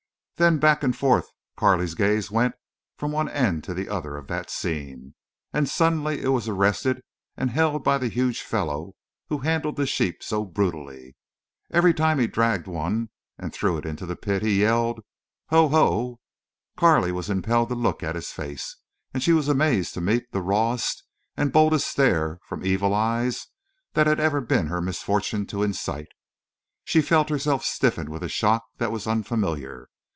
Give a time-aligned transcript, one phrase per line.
[0.37, 2.55] Then back and forth Carley's gaze went
[2.97, 5.13] from one end to the other of that scene.
[5.53, 7.03] And suddenly it was arrested
[7.37, 8.93] and held by the huge fellow
[9.29, 11.15] who handled the sheep so brutally.
[11.69, 15.01] Every time he dragged one and threw it into the pit he yelled:
[15.49, 15.69] "Ho!
[15.69, 16.19] Ho!"
[16.75, 18.77] Carley was impelled to look at his face,
[19.13, 21.03] and she was amazed to meet the rawest
[21.37, 23.45] and boldest stare from evil eyes
[23.93, 26.07] that had ever been her misfortune to incite.
[26.83, 29.87] She felt herself stiffen with a shock that was unfamiliar.